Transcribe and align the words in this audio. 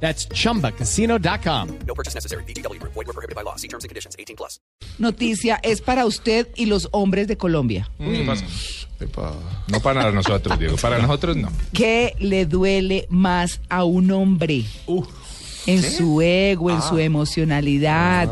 That's 0.00 0.28
chumbacasino.com. 0.28 1.68
No 1.86 1.94
purchase 1.94 2.14
necessary. 2.14 2.44
BGW. 2.44 2.78
Void 2.82 3.06
were 3.06 3.12
prohibited 3.14 3.34
by 3.34 3.42
law. 3.42 3.56
See 3.56 3.68
terms 3.68 3.84
and 3.84 3.88
conditions. 3.88 4.14
18 4.18 4.36
plus. 4.36 4.60
Noticia 4.98 5.58
es 5.62 5.80
para 5.80 6.04
usted 6.06 6.48
y 6.54 6.66
los 6.66 6.88
hombres 6.92 7.28
de 7.28 7.36
Colombia. 7.36 7.88
¿Qué 7.98 8.24
pasa? 8.26 8.44
Epa, 9.00 9.32
No 9.68 9.80
para 9.80 10.10
nosotros, 10.12 10.58
Diego. 10.58 10.76
Para 10.76 10.98
nosotros 10.98 11.36
no. 11.36 11.50
¿Qué 11.72 12.14
le 12.18 12.46
duele 12.46 13.06
más 13.10 13.60
a 13.68 13.84
un 13.84 14.10
hombre? 14.10 14.64
En 15.66 15.82
su 15.82 16.20
ego, 16.22 16.70
en 16.70 16.80
su 16.82 16.98
emocionalidad. 16.98 18.28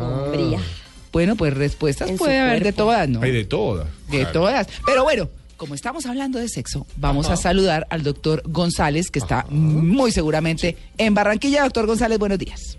Bueno, 1.11 1.35
pues 1.35 1.53
respuestas 1.53 2.11
puede 2.11 2.39
haber 2.39 2.63
de 2.63 2.73
todas, 2.73 3.07
¿no? 3.09 3.21
Hay 3.21 3.31
de 3.31 3.45
todas. 3.45 3.87
De 4.09 4.19
Claro. 4.19 4.31
todas. 4.31 4.67
Pero 4.85 5.03
bueno, 5.03 5.29
como 5.57 5.75
estamos 5.75 6.05
hablando 6.05 6.39
de 6.39 6.49
sexo, 6.49 6.85
vamos 6.97 7.29
a 7.29 7.37
saludar 7.37 7.87
al 7.89 8.03
doctor 8.03 8.41
González, 8.45 9.09
que 9.09 9.19
está 9.19 9.45
muy 9.49 10.11
seguramente 10.11 10.77
en 10.97 11.13
Barranquilla. 11.13 11.63
Doctor 11.63 11.85
González, 11.85 12.19
buenos 12.19 12.39
días. 12.39 12.77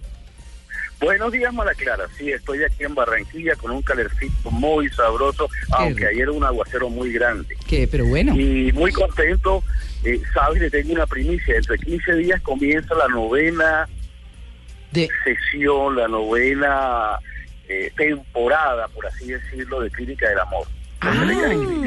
Buenos 0.99 1.31
días, 1.31 1.53
Mala 1.53 1.75
Clara. 1.75 2.07
Sí, 2.17 2.31
estoy 2.31 2.65
aquí 2.65 2.85
en 2.85 2.95
Barranquilla 2.95 3.55
con 3.57 3.71
un 3.71 3.83
calorcito 3.83 4.51
muy 4.51 4.89
sabroso, 4.89 5.49
aunque 5.73 6.01
rico. 6.01 6.09
ayer 6.09 6.23
era 6.23 6.33
un 6.33 6.45
aguacero 6.45 6.89
muy 6.89 7.13
grande. 7.13 7.55
Que, 7.67 7.87
pero 7.87 8.07
bueno. 8.07 8.35
Y 8.35 8.73
muy 8.73 8.93
contento, 8.93 9.63
eh, 10.05 10.21
sabes, 10.33 10.61
le 10.63 10.71
tengo 10.71 10.95
una 10.95 11.07
primicia. 11.07 11.55
Dentro 11.55 11.75
de 11.75 11.81
15 11.81 12.15
días 12.15 12.41
comienza 12.41 12.95
la 12.95 13.09
novena 13.09 13.87
De, 14.91 15.09
sesión, 15.23 15.97
la 15.97 16.09
novena 16.09 17.19
eh, 17.69 17.93
temporada, 17.95 18.89
por 18.89 19.07
así 19.07 19.27
decirlo, 19.27 19.83
de 19.83 19.91
Clínica 19.91 20.31
del 20.31 20.39
Amor. 20.39 20.67
Ah. 21.01 21.13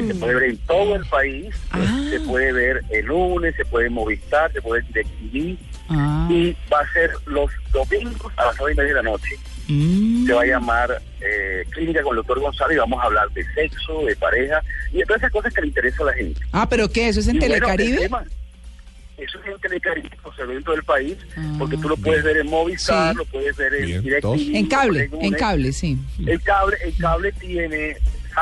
Se 0.06 0.14
puede 0.14 0.34
ver 0.34 0.42
en 0.50 0.56
todo 0.58 0.96
el 0.96 1.04
país, 1.06 1.54
Ah. 1.70 2.00
se 2.10 2.20
puede 2.20 2.52
ver 2.52 2.82
el 2.90 3.06
lunes, 3.06 3.54
se 3.56 3.64
puede 3.64 3.86
en 3.88 3.92
Movistar, 3.94 4.52
se 4.52 4.62
puede 4.62 4.82
en 4.82 4.86
DirecTV, 4.88 5.58
ah, 5.90 6.28
y 6.30 6.56
va 6.72 6.80
a 6.80 6.92
ser 6.92 7.10
los 7.26 7.50
domingos 7.72 8.32
a 8.36 8.46
las 8.46 8.56
nueve 8.58 8.72
y 8.72 8.76
media 8.76 8.88
de 8.90 9.02
la 9.02 9.10
noche. 9.10 9.36
mm, 9.68 10.26
se 10.26 10.32
va 10.32 10.42
a 10.42 10.46
llamar 10.46 11.00
eh, 11.20 11.64
Clínica 11.70 12.02
con 12.02 12.12
el 12.12 12.16
doctor 12.16 12.40
González 12.40 12.76
y 12.76 12.80
vamos 12.80 13.00
a 13.00 13.06
hablar 13.06 13.30
de 13.30 13.44
sexo, 13.54 14.04
de 14.04 14.16
pareja 14.16 14.60
y 14.92 14.98
de 14.98 15.04
todas 15.04 15.20
esas 15.22 15.30
cosas 15.32 15.52
que 15.54 15.60
le 15.60 15.68
interesa 15.68 16.02
a 16.02 16.06
la 16.06 16.12
gente. 16.14 16.40
Ah, 16.50 16.68
pero 16.68 16.88
¿qué? 16.88 17.08
¿Eso 17.08 17.20
es 17.20 17.28
en 17.28 17.36
Y 17.36 17.38
bueno, 17.40 17.54
Telecaribe? 17.54 17.98
tema, 17.98 18.24
eso 19.16 19.38
es 19.38 19.46
en 19.54 19.60
Telecaribe, 19.60 20.10
los 20.24 20.38
eventos 20.40 20.74
del 20.74 20.84
país, 20.84 21.16
Ah. 21.36 21.54
porque 21.58 21.76
tú 21.76 21.88
lo 21.88 21.96
puedes 21.98 22.24
ver 22.24 22.38
en 22.38 22.48
Movistar, 22.48 23.12
Sí. 23.12 23.18
lo 23.18 23.24
puedes 23.26 23.56
ver 23.56 23.74
en 23.74 24.02
DirecTV. 24.02 24.56
En 24.56 24.66
cable, 24.66 25.02
en 25.04 25.10
puedes- 25.10 25.36
cable, 25.36 25.72
sí. 25.72 25.98
El 26.26 26.42
cable, 26.42 26.76
el 26.82 26.96
cable 26.96 27.32
tiene 27.32 27.96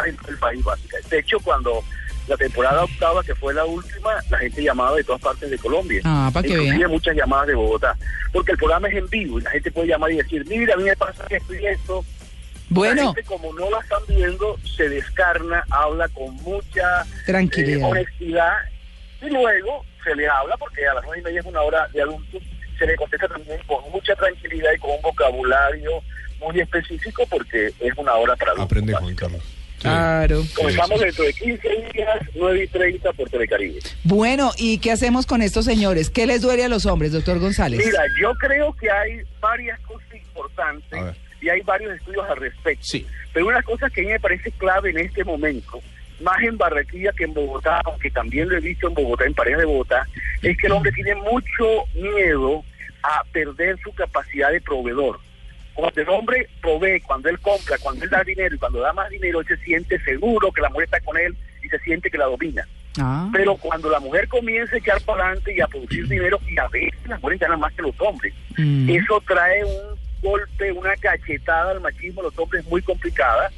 dentro 0.04 0.26
del 0.26 0.38
país 0.38 0.62
básicamente. 0.64 1.08
De 1.16 1.20
hecho, 1.20 1.38
cuando 1.40 1.82
la 2.26 2.36
temporada 2.36 2.84
octava, 2.84 3.22
que 3.24 3.34
fue 3.34 3.54
la 3.54 3.64
última, 3.64 4.10
la 4.30 4.38
gente 4.38 4.62
llamaba 4.62 4.96
de 4.96 5.04
todas 5.04 5.20
partes 5.22 5.50
de 5.50 5.58
Colombia. 5.58 6.02
Ah, 6.04 6.30
para 6.32 6.46
Inclusive 6.46 6.88
muchas 6.88 7.16
llamadas 7.16 7.46
de 7.46 7.54
Bogotá. 7.54 7.96
Porque 8.32 8.52
el 8.52 8.58
programa 8.58 8.88
es 8.88 8.96
en 8.96 9.08
vivo 9.08 9.38
y 9.38 9.42
la 9.42 9.50
gente 9.50 9.70
puede 9.72 9.88
llamar 9.88 10.12
y 10.12 10.16
decir, 10.18 10.44
mira, 10.46 10.74
a 10.74 10.76
mí 10.76 10.84
me 10.84 10.96
pasa 10.96 11.24
esto 11.30 11.54
y 11.54 11.66
esto. 11.66 12.04
La 12.70 12.74
Bueno, 12.74 13.14
gente, 13.14 13.22
como 13.24 13.52
no 13.54 13.70
la 13.70 13.78
están 13.80 14.02
viendo, 14.06 14.58
se 14.76 14.90
descarna, 14.90 15.64
habla 15.70 16.06
con 16.10 16.34
mucha 16.36 17.02
eh, 17.02 17.06
tranquilidad. 17.24 17.88
honestidad 17.88 18.52
y 19.22 19.30
luego 19.30 19.86
se 20.04 20.14
le 20.14 20.28
habla, 20.28 20.54
porque 20.58 20.86
a 20.86 20.92
las 20.94 21.04
nueve 21.04 21.20
y 21.20 21.24
media 21.24 21.40
es 21.40 21.46
una 21.46 21.62
hora 21.62 21.88
de 21.88 22.02
adultos, 22.02 22.42
se 22.78 22.86
le 22.86 22.94
contesta 22.96 23.26
también 23.26 23.58
con 23.66 23.90
mucha 23.90 24.14
tranquilidad 24.16 24.70
y 24.74 24.78
con 24.78 24.90
un 24.90 25.00
vocabulario 25.02 25.90
muy 26.40 26.60
específico 26.60 27.24
porque 27.30 27.72
es 27.80 27.92
una 27.96 28.12
hora 28.14 28.36
para 28.36 28.52
adultos. 28.52 28.66
Aprende, 28.70 28.92
Juan 28.94 29.14
Carlos. 29.14 29.42
Sí. 29.78 29.82
Claro. 29.82 30.42
Comenzamos 30.56 31.00
dentro 31.00 31.24
de 31.24 31.32
15 31.32 31.68
días, 31.92 32.18
9 32.34 32.64
y 32.64 32.66
30 32.66 33.12
por 33.12 33.30
Telecaribe. 33.30 33.78
Bueno, 34.02 34.52
¿y 34.58 34.78
qué 34.78 34.90
hacemos 34.90 35.24
con 35.24 35.40
estos 35.40 35.64
señores? 35.64 36.10
¿Qué 36.10 36.26
les 36.26 36.42
duele 36.42 36.64
a 36.64 36.68
los 36.68 36.84
hombres, 36.86 37.12
doctor 37.12 37.38
González? 37.38 37.78
Mira, 37.84 38.02
yo 38.20 38.32
creo 38.34 38.74
que 38.74 38.90
hay 38.90 39.22
varias 39.40 39.78
cosas 39.80 40.14
importantes 40.14 41.00
y 41.40 41.48
hay 41.48 41.60
varios 41.60 41.94
estudios 41.94 42.28
al 42.28 42.38
respecto. 42.38 42.84
Sí. 42.84 43.06
Pero 43.32 43.46
una 43.46 43.62
cosa 43.62 43.88
que 43.88 44.00
a 44.00 44.04
mí 44.04 44.10
me 44.10 44.20
parece 44.20 44.50
clave 44.52 44.90
en 44.90 44.98
este 44.98 45.22
momento, 45.22 45.80
más 46.20 46.42
en 46.42 46.58
Barranquilla 46.58 47.12
que 47.12 47.24
en 47.24 47.34
Bogotá, 47.34 47.80
aunque 47.84 48.10
también 48.10 48.48
lo 48.48 48.56
he 48.56 48.60
visto 48.60 48.88
en 48.88 48.94
Bogotá, 48.94 49.26
en 49.26 49.34
parejas 49.34 49.60
de 49.60 49.66
Bogotá, 49.66 50.06
es 50.42 50.56
que 50.58 50.66
el 50.66 50.72
hombre 50.72 50.90
tiene 50.90 51.14
mucho 51.14 51.84
miedo 51.94 52.64
a 53.04 53.22
perder 53.32 53.78
su 53.80 53.92
capacidad 53.92 54.50
de 54.50 54.60
proveedor. 54.60 55.20
Cuando 55.78 56.00
el 56.00 56.08
hombre 56.08 56.48
provee, 56.60 57.00
cuando 57.02 57.28
él 57.28 57.38
compra, 57.38 57.78
cuando 57.78 58.02
él 58.02 58.10
da 58.10 58.24
dinero 58.24 58.52
y 58.52 58.58
cuando 58.58 58.80
da 58.80 58.92
más 58.92 59.08
dinero, 59.10 59.38
él 59.38 59.46
se 59.46 59.56
siente 59.58 59.96
seguro 60.00 60.50
que 60.50 60.60
la 60.60 60.70
mujer 60.70 60.86
está 60.86 60.98
con 60.98 61.16
él 61.16 61.36
y 61.62 61.68
se 61.68 61.78
siente 61.78 62.10
que 62.10 62.18
la 62.18 62.24
domina. 62.24 62.66
Ah, 62.98 63.30
Pero 63.32 63.56
cuando 63.56 63.88
la 63.88 64.00
mujer 64.00 64.26
comienza 64.26 64.74
a 64.74 64.78
echar 64.80 65.00
para 65.02 65.26
adelante 65.26 65.54
y 65.54 65.60
a 65.60 65.68
producir 65.68 66.08
dinero, 66.08 66.40
y 66.48 66.58
a 66.58 66.66
veces 66.66 66.98
las 67.06 67.22
mujeres 67.22 67.38
ganan 67.42 67.60
más 67.60 67.72
que 67.74 67.82
los 67.82 67.94
hombres, 68.00 68.34
mm, 68.56 68.90
eso 68.90 69.22
trae 69.24 69.64
un 69.64 69.96
golpe, 70.20 70.72
una 70.72 70.96
cachetada 70.96 71.70
al 71.70 71.80
machismo 71.80 72.22
a 72.22 72.24
los 72.24 72.38
hombres 72.40 72.64
muy 72.66 72.82
complicada, 72.82 73.48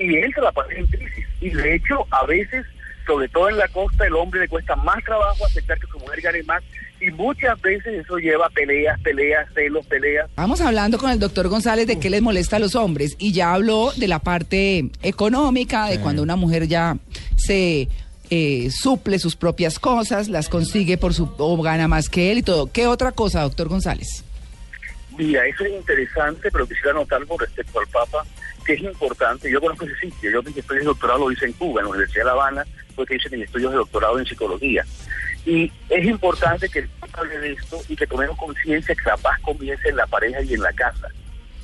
y 0.00 0.16
él 0.16 0.34
se 0.34 0.40
la 0.40 0.50
pasa 0.50 0.72
en 0.72 0.86
crisis. 0.88 1.28
Y 1.40 1.50
de 1.50 1.76
hecho, 1.76 2.08
a 2.10 2.26
veces, 2.26 2.66
sobre 3.08 3.28
todo 3.28 3.48
en 3.48 3.56
la 3.56 3.66
costa, 3.68 4.06
el 4.06 4.14
hombre 4.14 4.40
le 4.40 4.48
cuesta 4.48 4.76
más 4.76 5.02
trabajo 5.02 5.46
aceptar 5.46 5.78
que 5.80 5.86
su 5.86 5.98
mujer 5.98 6.20
gane 6.20 6.42
más, 6.42 6.62
y 7.00 7.10
muchas 7.10 7.58
veces 7.62 8.04
eso 8.04 8.18
lleva 8.18 8.46
a 8.46 8.50
peleas, 8.50 9.00
peleas, 9.00 9.48
celos, 9.54 9.86
peleas. 9.86 10.28
Vamos 10.36 10.60
hablando 10.60 10.98
con 10.98 11.10
el 11.10 11.18
doctor 11.18 11.48
González 11.48 11.86
de 11.86 11.98
qué 11.98 12.10
les 12.10 12.20
molesta 12.20 12.56
a 12.56 12.58
los 12.58 12.74
hombres 12.74 13.16
y 13.18 13.32
ya 13.32 13.54
habló 13.54 13.92
de 13.96 14.08
la 14.08 14.18
parte 14.18 14.90
económica, 15.02 15.86
de 15.86 16.00
cuando 16.00 16.22
una 16.22 16.36
mujer 16.36 16.68
ya 16.68 16.98
se 17.36 17.88
eh, 18.28 18.68
suple 18.70 19.18
sus 19.18 19.36
propias 19.36 19.78
cosas, 19.78 20.28
las 20.28 20.50
consigue 20.50 20.98
por 20.98 21.14
su 21.14 21.32
o 21.38 21.62
gana 21.62 21.88
más 21.88 22.10
que 22.10 22.30
él 22.30 22.38
y 22.38 22.42
todo. 22.42 22.70
¿Qué 22.70 22.86
otra 22.86 23.12
cosa, 23.12 23.40
doctor 23.40 23.68
González? 23.68 24.22
Mira, 25.16 25.46
eso 25.46 25.64
es 25.64 25.72
interesante, 25.72 26.50
pero 26.50 26.66
quisiera 26.66 26.90
anotar 26.90 27.22
algo 27.22 27.38
respecto 27.38 27.80
al 27.80 27.86
Papa, 27.86 28.24
que 28.66 28.74
es 28.74 28.82
importante. 28.82 29.50
Yo 29.50 29.60
conozco 29.60 29.86
ese 29.86 29.96
sitio, 29.96 30.30
yo 30.30 30.42
mis 30.42 30.56
estudios 30.56 30.84
de 30.84 30.88
doctorado 30.88 31.20
lo 31.20 31.32
hice 31.32 31.46
en 31.46 31.52
Cuba, 31.54 31.80
en 31.80 31.86
la 31.86 31.90
Universidad 31.90 32.20
de 32.20 32.26
La 32.26 32.32
Habana, 32.32 32.66
fue 32.98 33.06
que 33.06 33.14
hice 33.14 33.30
mis 33.30 33.44
estudios 33.44 33.70
de 33.70 33.78
doctorado 33.78 34.18
en 34.18 34.26
psicología. 34.26 34.84
Y 35.46 35.70
es 35.88 36.04
importante 36.04 36.68
que 36.68 36.84
hable 37.12 37.38
de 37.38 37.52
esto 37.52 37.80
y 37.88 37.94
que 37.94 38.08
tomemos 38.08 38.36
conciencia 38.36 38.92
que 38.92 39.08
la 39.08 39.16
paz 39.16 39.38
comienza 39.40 39.88
en 39.88 39.96
la 39.96 40.06
pareja 40.08 40.42
y 40.42 40.54
en 40.54 40.62
la 40.62 40.72
casa. 40.72 41.06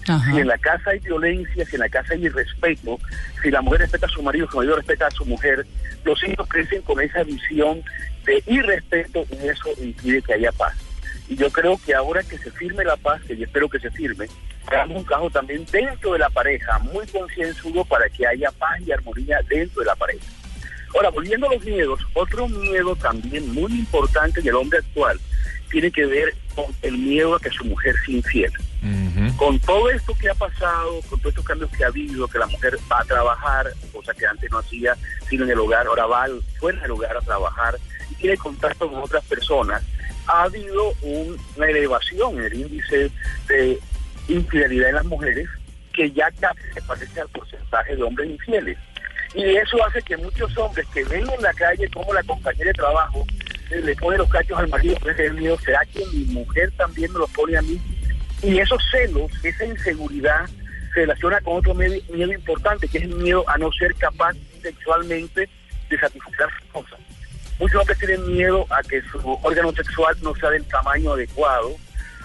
Ajá. 0.07 0.31
Si 0.31 0.39
en 0.39 0.47
la 0.47 0.59
casa 0.59 0.91
hay 0.91 1.01
violencia, 1.01 1.67
si 1.67 1.75
en 1.75 1.81
la 1.81 1.89
casa 1.89 2.15
hay 2.15 2.27
irrespeto, 2.27 3.01
si 3.43 3.51
la 3.51 3.63
mujer 3.63 3.81
respeta 3.81 4.07
a 4.07 4.11
su 4.11 4.23
marido, 4.23 4.49
su 4.49 4.59
marido 4.59 4.77
respeta 4.77 5.09
a 5.09 5.11
su 5.11 5.25
mujer, 5.25 5.67
los 6.05 6.23
hijos 6.23 6.47
crecen 6.49 6.83
con 6.83 7.01
esa 7.01 7.25
visión 7.25 7.83
de 8.25 8.41
irrespeto 8.47 9.27
y 9.33 9.49
eso 9.49 9.71
impide 9.83 10.23
que 10.23 10.35
haya 10.35 10.53
paz. 10.53 10.77
Y 11.29 11.35
yo 11.35 11.51
creo 11.51 11.81
que 11.85 11.95
ahora 11.95 12.23
que 12.23 12.39
se 12.39 12.53
firme 12.53 12.85
la 12.85 12.97
paz, 12.97 13.21
que 13.27 13.37
yo 13.37 13.45
espero 13.45 13.69
que 13.69 13.81
se 13.81 13.91
firme, 13.91 14.27
hagamos 14.69 14.99
un 14.99 15.05
caso 15.05 15.31
también 15.31 15.67
dentro 15.73 16.13
de 16.13 16.21
la 16.21 16.31
pareja, 16.31 16.79
muy 16.79 17.05
concienzudo 17.09 17.85
para 17.85 18.09
que 18.09 18.25
haya 18.25 18.53
paz 18.53 18.81
y 18.87 18.93
armonía 18.93 19.41
dentro 19.49 19.81
de 19.81 19.87
la 19.87 19.97
pareja. 19.97 20.25
Ahora, 20.95 21.11
volviendo 21.11 21.49
a 21.49 21.55
los 21.55 21.65
miedos, 21.65 22.01
otro 22.15 22.49
miedo 22.49 22.95
también 22.97 23.53
muy 23.53 23.73
importante 23.73 24.41
del 24.41 24.55
hombre 24.55 24.79
actual 24.79 25.19
tiene 25.71 25.91
que 25.91 26.07
ver 26.07 26.35
con 26.55 26.67
el 26.83 26.97
miedo 26.99 27.35
a 27.35 27.41
que 27.41 27.51
su 27.51 27.65
mujer 27.65 27.95
sea 28.07 28.15
infiel 28.15 28.53
con 29.37 29.59
todo 29.61 29.89
esto 29.91 30.15
que 30.21 30.29
ha 30.29 30.35
pasado, 30.35 31.01
con 31.09 31.19
todos 31.19 31.31
estos 31.33 31.45
cambios 31.45 31.71
que 31.71 31.83
ha 31.85 31.89
habido, 31.89 32.29
que 32.29 32.39
la 32.39 32.47
mujer 32.47 32.77
va 32.93 33.01
a 33.01 33.05
trabajar, 33.05 33.73
cosa 33.93 34.13
que 34.15 34.27
antes 34.27 34.51
no 34.51 34.59
hacía, 34.59 34.95
sino 35.29 35.45
en 35.45 35.51
el 35.51 35.59
hogar, 35.59 35.87
ahora 35.87 36.07
va 36.07 36.27
fuera 36.61 36.81
del 36.83 36.91
hogar 36.93 37.17
a 37.17 37.21
trabajar 37.23 37.77
y 38.11 38.15
tiene 38.17 38.37
contacto 38.37 38.89
con 38.91 39.03
otras 39.03 39.25
personas, 39.25 39.83
ha 40.27 40.43
habido 40.45 40.93
un- 41.03 41.37
una 41.57 41.67
elevación 41.67 42.39
en 42.39 42.45
el 42.45 42.55
índice 42.55 43.11
de 43.49 43.79
infidelidad 44.29 44.91
en 44.91 44.95
las 44.97 45.05
mujeres 45.07 45.49
que 45.93 46.11
ya 46.13 46.31
casi 46.33 46.61
se 46.75 46.83
parece 46.83 47.21
al 47.21 47.29
porcentaje 47.31 47.97
de 47.97 48.03
hombres 48.03 48.31
infieles. 48.31 48.77
Y 49.35 49.57
eso 49.57 49.85
hace 49.85 50.01
que 50.03 50.17
muchos 50.17 50.57
hombres 50.57 50.87
que 50.95 51.05
ven 51.05 51.29
en 51.29 51.43
la 51.43 51.53
calle 51.55 51.89
como 51.91 52.13
la 52.15 52.23
compañera 52.23 52.67
de 52.67 52.75
trabajo 52.75 53.27
eh, 53.71 53.81
le 53.83 53.97
pone 53.97 54.17
los 54.17 54.29
cachos 54.29 54.59
al 54.59 54.69
marido, 54.69 54.97
pues 55.01 55.33
miedo, 55.35 55.59
¿será 55.59 55.81
que 55.87 56.05
mi 56.07 56.25
mujer 56.27 56.73
también 56.77 57.13
me 57.13 57.19
los 57.19 57.31
pone 57.31 57.57
a 57.57 57.63
mí? 57.63 57.81
Y 58.43 58.59
esos 58.59 58.83
celos, 58.91 59.31
esa 59.43 59.65
inseguridad, 59.65 60.49
se 60.93 61.01
relaciona 61.01 61.41
con 61.41 61.59
otro 61.59 61.75
miedo, 61.75 61.95
miedo 62.11 62.33
importante, 62.33 62.87
que 62.87 62.99
es 62.99 63.05
el 63.05 63.17
miedo 63.17 63.45
a 63.49 63.59
no 63.59 63.73
ser 63.73 63.95
capaz 63.97 64.35
sexualmente 64.63 65.49
de 65.91 65.99
satisfacer 65.99 66.47
sus 66.61 66.71
cosas. 66.71 67.01
Muchos 67.59 67.81
hombres 67.81 67.99
tienen 67.99 68.27
miedo 68.27 68.67
a 68.71 68.83
que 68.83 69.03
su 69.03 69.39
órgano 69.43 69.73
sexual 69.73 70.17
no 70.23 70.35
sea 70.37 70.51
del 70.51 70.65
tamaño 70.67 71.13
adecuado, 71.13 71.77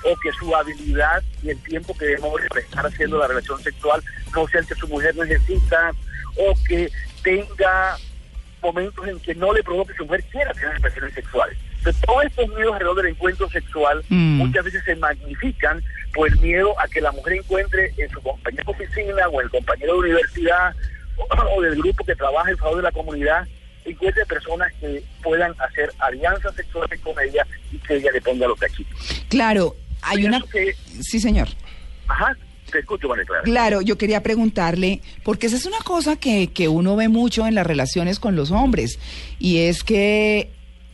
o 0.04 0.16
que 0.18 0.32
su 0.34 0.56
habilidad 0.56 1.24
y 1.44 1.50
el 1.50 1.62
tiempo 1.64 1.98
que 1.98 2.06
demore 2.06 2.48
para 2.48 2.62
estar 2.62 2.86
haciendo 2.86 3.18
la 3.18 3.28
relación 3.28 3.62
sexual 3.62 4.02
no 4.34 4.48
sea 4.48 4.62
el 4.62 4.68
que 4.68 4.76
su 4.76 4.88
mujer 4.88 5.16
necesita, 5.16 5.92
o 6.38 6.54
que 6.68 6.90
tenga 7.24 7.98
momentos 8.62 9.08
en 9.08 9.20
que 9.20 9.36
no 9.36 9.54
le 9.54 9.64
provoque 9.64 9.94
su 9.96 10.06
mujer 10.06 10.24
quiera 10.32 10.54
tener 10.54 10.72
expresiones 10.72 11.14
sexuales. 11.14 11.58
Entonces, 11.78 12.02
todos 12.06 12.26
estos 12.26 12.48
miedos 12.50 12.74
alrededor 12.74 12.98
del 12.98 13.08
encuentro 13.08 13.50
sexual 13.50 14.04
Mm. 14.10 14.38
muchas 14.38 14.66
veces 14.66 14.84
se 14.84 14.96
magnifican 14.98 15.82
por 16.14 16.28
el 16.28 16.38
miedo 16.40 16.78
a 16.80 16.88
que 16.88 17.00
la 17.00 17.12
mujer 17.14 17.34
encuentre 17.34 17.94
en 17.98 18.10
su 18.10 18.22
compañero 18.22 18.64
de 18.66 18.72
oficina 18.72 19.28
o 19.30 19.40
el 19.42 19.50
compañero 19.50 19.94
de 19.94 20.00
universidad 20.00 20.76
o, 21.16 21.24
o 21.56 21.62
del 21.62 21.76
grupo 21.76 22.04
que 22.04 22.16
trabaja 22.16 22.50
en 22.50 22.58
favor 22.58 22.78
de 22.78 22.84
la 22.84 22.92
comunidad, 22.92 23.48
encuentre 23.86 24.26
personas 24.26 24.74
que 24.82 25.02
puedan 25.24 25.54
hacer 25.60 25.90
alianzas 26.00 26.54
sexuales 26.56 27.00
con 27.00 27.14
ella 27.24 27.46
y 27.72 27.78
que 27.78 27.96
ella 27.96 28.12
le 28.12 28.22
ponga 28.22 28.46
los 28.48 28.60
cachitos. 28.60 29.24
Claro, 29.30 29.76
hay 30.02 30.26
una... 30.26 30.42
Que- 30.52 30.76
Sí, 31.02 31.20
señor. 31.20 31.48
Ajá, 32.08 32.36
te 32.70 32.80
escucho, 32.80 33.08
María 33.08 33.26
Clara. 33.26 33.44
Claro, 33.44 33.82
yo 33.82 33.98
quería 33.98 34.22
preguntarle, 34.24 35.02
porque 35.24 35.48
esa 35.48 35.58
es 35.58 35.66
una 35.66 35.80
cosa 35.80 36.16
que, 36.16 36.48
que 36.54 36.68
uno 36.68 36.96
ve 36.96 37.08
mucho 37.10 37.46
en 37.48 37.56
las 37.56 37.66
relaciones 37.68 38.20
con 38.20 38.36
los 38.36 38.52
hombres, 38.52 39.00
y 39.40 39.58
es 39.60 39.84
que 39.84 40.52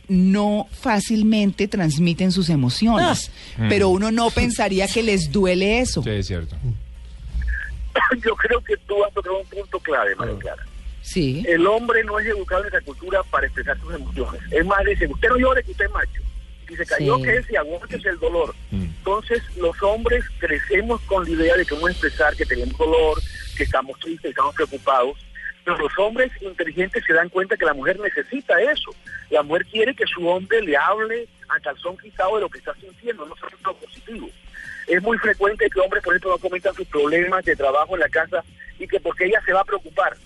no 0.08 0.68
fácilmente 0.70 1.66
transmiten 1.68 2.30
sus 2.32 2.48
emociones, 2.50 3.30
Ah. 3.58 3.66
pero 3.68 3.88
uno 3.88 4.12
no 4.12 4.30
pensaría 4.30 4.86
que 4.86 5.02
les 5.02 5.32
duele 5.32 5.80
eso. 5.80 6.02
Sí, 6.02 6.10
es 6.10 6.26
cierto. 6.26 6.56
Yo 8.24 8.34
creo 8.36 8.60
que 8.62 8.76
tú 8.86 9.04
has 9.04 9.12
tocado 9.12 9.38
un 9.40 9.46
punto 9.46 9.78
clave, 9.80 10.14
María 10.16 10.38
Clara. 10.38 10.62
Sí. 11.02 11.44
El 11.46 11.66
hombre 11.66 12.02
no 12.04 12.18
es 12.18 12.26
educado 12.26 12.62
en 12.62 12.68
esa 12.68 12.80
cultura 12.82 13.22
para 13.30 13.46
expresar 13.46 13.78
sus 13.80 13.94
emociones. 13.94 14.40
Es 14.50 14.64
más, 14.66 14.84
le 14.84 14.90
dice, 14.90 15.06
usted 15.06 15.28
no 15.28 15.38
llore 15.38 15.62
que 15.62 15.70
usted 15.70 15.84
es 15.86 15.90
macho. 15.92 16.20
Si 16.68 16.74
se 16.76 16.84
cayó, 16.84 17.16
Sí. 17.18 17.22
que 17.22 17.36
es 17.36 17.50
y 17.50 17.56
aguántese 17.56 18.08
el 18.08 18.18
dolor. 18.18 18.54
Entonces, 19.06 19.40
los 19.56 19.80
hombres 19.84 20.24
crecemos 20.40 21.00
con 21.02 21.22
la 21.22 21.30
idea 21.30 21.56
de 21.56 21.64
que 21.64 21.74
vamos 21.74 21.90
a 21.90 21.92
expresar 21.92 22.34
que 22.34 22.44
tenemos 22.44 22.76
dolor, 22.76 23.16
que 23.56 23.62
estamos 23.62 23.96
tristes, 24.00 24.22
que 24.22 24.28
estamos 24.30 24.52
preocupados. 24.56 25.16
Pero 25.64 25.78
los 25.78 25.96
hombres 25.96 26.32
inteligentes 26.40 27.04
se 27.06 27.12
dan 27.12 27.28
cuenta 27.28 27.56
que 27.56 27.66
la 27.66 27.72
mujer 27.72 28.00
necesita 28.00 28.60
eso. 28.60 28.90
La 29.30 29.44
mujer 29.44 29.64
quiere 29.66 29.94
que 29.94 30.06
su 30.08 30.26
hombre 30.26 30.60
le 30.60 30.76
hable 30.76 31.28
a 31.48 31.60
calzón 31.60 31.96
quitado 31.98 32.34
de 32.34 32.40
lo 32.40 32.48
que 32.48 32.58
está 32.58 32.74
sintiendo, 32.74 33.24
no 33.26 33.36
solo 33.36 33.52
lo 33.64 33.74
positivo. 33.76 34.28
Es 34.88 35.00
muy 35.00 35.18
frecuente 35.18 35.70
que 35.70 35.78
hombres, 35.78 36.02
por 36.02 36.12
ejemplo, 36.12 36.32
no 36.32 36.38
comentan 36.38 36.74
sus 36.74 36.88
problemas 36.88 37.44
de 37.44 37.54
trabajo 37.54 37.94
en 37.94 38.00
la 38.00 38.08
casa 38.08 38.42
y 38.76 38.88
que 38.88 38.98
porque 38.98 39.26
ella 39.26 39.40
se 39.46 39.52
va 39.52 39.60
a 39.60 39.64
preocupar. 39.64 40.16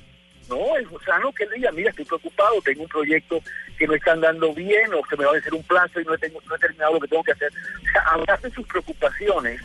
No, 0.51 0.77
es 0.77 0.87
sano 1.07 1.33
que 1.33 1.45
él 1.45 1.51
diga, 1.55 1.71
mira, 1.71 1.91
estoy 1.91 2.05
preocupado, 2.05 2.61
tengo 2.63 2.83
un 2.83 2.89
proyecto 2.89 3.41
que 3.79 3.87
no 3.87 3.95
está 3.95 4.13
andando 4.13 4.53
bien 4.53 4.93
o 4.93 5.01
se 5.09 5.17
me 5.17 5.25
va 5.25 5.31
a 5.31 5.35
vencer 5.35 5.55
un 5.55 5.63
plazo 5.63 6.01
y 6.01 6.05
no 6.05 6.19
tengo- 6.19 6.43
no 6.49 6.57
he 6.57 6.59
terminado 6.59 6.95
lo 6.95 7.01
que 7.01 7.09
tengo 7.09 7.23
que 7.23 7.33
hacer. 7.33 7.51
O 7.79 7.93
sea, 7.93 8.03
hablar 8.03 8.41
de 8.41 8.51
sus 8.51 8.67
preocupaciones 8.67 9.61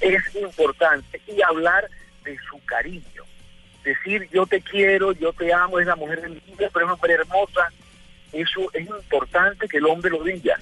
es 0.00 0.34
importante 0.34 1.20
y 1.26 1.42
hablar 1.42 1.86
de 2.24 2.36
su 2.48 2.58
cariño. 2.64 3.22
Decir, 3.84 4.28
yo 4.32 4.46
te 4.46 4.60
quiero, 4.62 5.12
yo 5.12 5.32
te 5.34 5.52
amo, 5.52 5.78
es 5.78 5.86
la 5.86 5.96
mujer 5.96 6.20
vida, 6.28 6.70
pero 6.72 6.80
es 6.80 6.84
una 6.84 6.94
mujer 6.94 7.10
hermosa. 7.12 7.68
Eso 8.32 8.70
es 8.72 8.88
importante 8.88 9.68
que 9.68 9.76
el 9.76 9.86
hombre 9.86 10.10
lo 10.10 10.24
diga. 10.24 10.56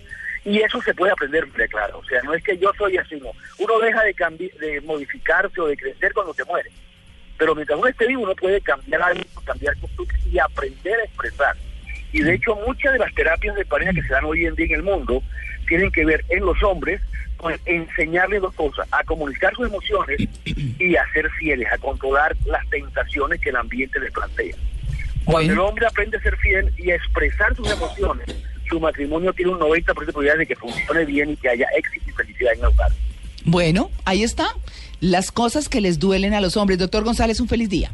Y 0.44 0.60
eso 0.62 0.80
se 0.82 0.94
puede 0.94 1.12
aprender, 1.12 1.46
Clara. 1.68 1.96
O 1.96 2.04
sea, 2.04 2.22
no 2.22 2.34
es 2.34 2.42
que 2.42 2.56
yo 2.58 2.72
soy 2.76 2.96
así, 2.96 3.16
no. 3.20 3.30
Uno 3.58 3.78
deja 3.78 4.02
de, 4.02 4.14
de 4.58 4.80
modificarse 4.80 5.60
o 5.60 5.66
de 5.66 5.76
crecer 5.76 6.12
cuando 6.14 6.32
se 6.34 6.44
muere. 6.44 6.70
Pero 7.36 7.54
mientras 7.54 7.78
uno 7.78 7.88
esté 7.88 8.06
vivo, 8.06 8.22
uno 8.22 8.34
puede 8.34 8.60
cambiar 8.60 9.02
hábitos, 9.02 9.29
cambiar 9.50 9.76
costumbres 9.78 10.20
y 10.26 10.38
aprender 10.38 11.00
a 11.00 11.04
expresar. 11.04 11.56
Y 12.12 12.22
de 12.22 12.34
hecho, 12.34 12.56
muchas 12.66 12.92
de 12.92 12.98
las 12.98 13.14
terapias 13.14 13.54
de 13.56 13.64
pareja 13.64 13.92
que 13.92 14.02
se 14.02 14.08
dan 14.08 14.24
hoy 14.24 14.46
en 14.46 14.54
día 14.54 14.66
en 14.66 14.74
el 14.74 14.82
mundo 14.82 15.22
tienen 15.68 15.90
que 15.90 16.04
ver 16.04 16.24
en 16.28 16.44
los 16.44 16.60
hombres 16.62 17.00
con 17.36 17.54
enseñarles 17.64 18.42
dos 18.42 18.52
cosas, 18.54 18.86
a 18.90 19.02
comunicar 19.04 19.54
sus 19.54 19.66
emociones 19.66 20.28
y 20.78 20.96
a 20.96 21.10
ser 21.12 21.30
fieles, 21.30 21.66
a 21.72 21.78
controlar 21.78 22.36
las 22.44 22.68
tentaciones 22.68 23.40
que 23.40 23.48
el 23.48 23.56
ambiente 23.56 23.98
les 23.98 24.12
plantea. 24.12 24.54
Cuando 25.24 25.52
el 25.52 25.58
hombre 25.58 25.86
aprende 25.86 26.18
a 26.18 26.20
ser 26.20 26.36
fiel 26.36 26.70
y 26.76 26.90
a 26.90 26.96
expresar 26.96 27.56
sus 27.56 27.70
emociones, 27.70 28.26
su 28.68 28.78
matrimonio 28.78 29.32
tiene 29.32 29.52
un 29.52 29.58
90% 29.58 29.84
de 29.84 29.84
probabilidades 29.94 30.38
de 30.40 30.46
que 30.46 30.56
funcione 30.56 31.04
bien 31.06 31.30
y 31.30 31.36
que 31.36 31.48
haya 31.48 31.66
éxito 31.76 32.10
y 32.10 32.12
felicidad 32.12 32.52
en 32.52 32.60
el 32.60 32.66
hogar. 32.66 32.92
Bueno, 33.44 33.90
ahí 34.04 34.22
está. 34.22 34.48
Las 35.00 35.32
cosas 35.32 35.68
que 35.68 35.80
les 35.80 35.98
duelen 35.98 36.34
a 36.34 36.40
los 36.42 36.58
hombres. 36.58 36.78
Doctor 36.78 37.04
González, 37.04 37.40
un 37.40 37.48
feliz 37.48 37.70
día. 37.70 37.90